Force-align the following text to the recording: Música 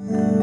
Música 0.00 0.40